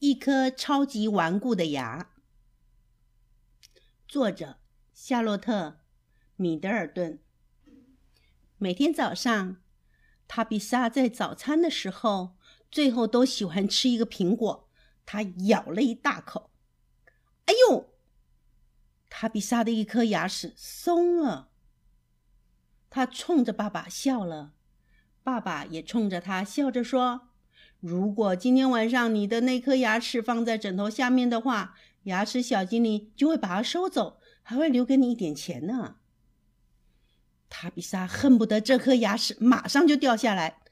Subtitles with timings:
[0.00, 2.10] 一颗超级顽固的牙。
[4.08, 4.56] 作者：
[4.94, 5.68] 夏洛特·
[6.36, 7.18] 米德尔顿。
[8.56, 9.58] 每天早上，
[10.26, 12.38] 塔比莎在早餐的时候，
[12.70, 14.70] 最后都喜欢吃一个苹果。
[15.04, 16.50] 她咬了一大口，
[17.44, 17.92] 哎呦！
[19.10, 21.50] 塔比莎的一颗牙齿松了。
[22.88, 24.54] 她冲着爸爸笑了，
[25.22, 27.28] 爸爸也冲着她笑着说
[27.80, 35.96] ：“如果今天晚上你的那颗牙齿放在枕头下面的话。”牙齿小精灵就会把它收走，还会留给你一点钱呢。
[37.50, 40.62] 塔比莎恨不得这颗牙齿马上就掉下来。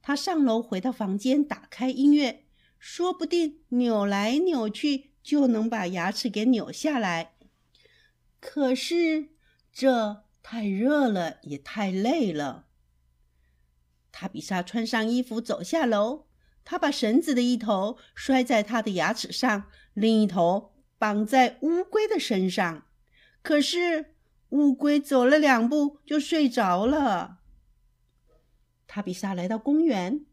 [0.00, 2.46] 他上楼回到房间，打开音乐，
[2.78, 7.34] 说不定扭来扭去就能把牙齿给扭下来。
[8.40, 9.28] 可是
[9.70, 12.68] 这太热了，也太累了。
[14.10, 16.24] 塔比莎穿上衣服走下楼，
[16.64, 19.64] 他把绳子的一头拴在他的牙齿上，
[19.94, 20.70] 另一头。
[21.00, 22.86] 绑在乌龟的身上，
[23.40, 24.16] 可是
[24.50, 27.38] 乌龟走了两步就睡着了。
[28.86, 30.26] 塔比莎来到公园，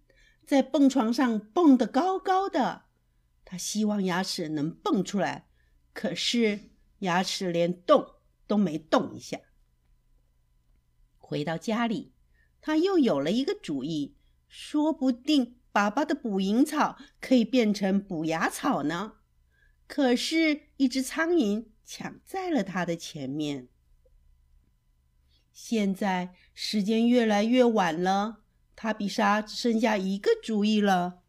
[0.46, 2.88] 在蹦床上蹦得高高的。
[3.46, 5.48] 他希望牙齿能蹦出来，
[5.94, 9.40] 可是牙齿连动都没动一下。
[11.18, 12.12] 回到家里，
[12.60, 14.18] 他又有了一个主意，
[14.50, 19.18] 说不定爸爸的捕蝇草可以变成补牙草呢。
[19.86, 23.68] 可是，一只苍蝇抢在了他的前面。
[25.54, 28.38] 现在时间越来越晚了，
[28.76, 31.22] 塔比莎只剩下一个主意了。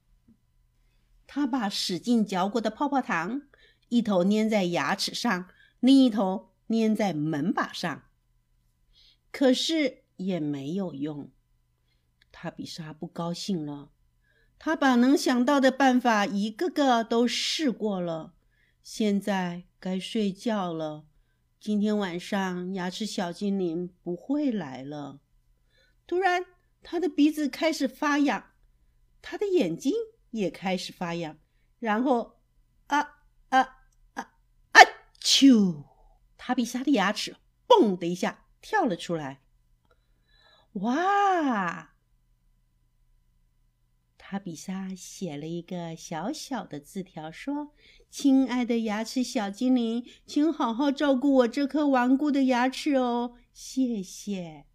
[1.27, 3.43] 他把使劲嚼过的泡泡糖，
[3.91, 8.05] 一头粘在牙齿上，另一头粘在门把上。
[9.31, 11.31] 可是也没有用。
[12.33, 13.91] 塔比莎不高兴了。
[14.59, 18.35] 他把能想到的办法一个个都试过了。
[18.83, 21.05] 现在该睡觉了。
[21.61, 25.21] 今天晚上牙齿小精灵不会来了。
[26.07, 26.45] 突然，
[26.83, 28.53] 他的鼻子开始发痒，
[29.21, 29.93] 他的眼睛
[30.31, 31.37] 也开始发痒，
[31.79, 32.39] 然后，
[32.87, 32.99] 啊
[33.51, 33.61] 啊
[34.15, 34.35] 啊
[34.73, 34.81] 啊！
[35.21, 35.85] 啾！
[36.37, 37.37] 塔比莎的牙齿
[37.69, 39.43] “嘣”的一下跳了出来。
[40.75, 41.95] 哇！
[44.31, 47.73] 塔比莎写了一个小小的字条，说
[48.13, 54.67] ：“亲爱的牙齿小精灵，请好好照顾我这颗顽固的牙齿哦，谢谢。”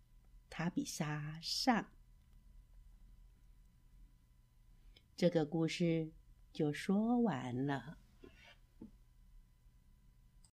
[0.50, 1.92] 塔比莎上。
[5.16, 6.10] 这个故事
[6.52, 8.00] 就说完了。